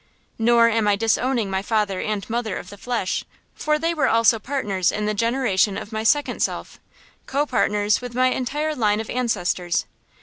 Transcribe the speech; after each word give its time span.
Nor 0.39 0.67
am 0.67 0.87
I 0.87 0.95
disowning 0.95 1.47
my 1.51 1.61
father 1.61 2.01
and 2.01 2.27
mother 2.27 2.57
of 2.57 2.71
the 2.71 2.77
flesh, 2.79 3.23
for 3.53 3.77
they 3.77 3.93
were 3.93 4.07
also 4.07 4.39
partners 4.39 4.91
in 4.91 5.05
the 5.05 5.13
generation 5.13 5.77
of 5.77 5.91
my 5.91 6.01
second 6.01 6.39
self; 6.41 6.79
copartners 7.27 8.01
with 8.01 8.15
my 8.15 8.29
entire 8.29 8.73
line 8.75 8.99
of 8.99 9.11
ancestors. 9.11 9.85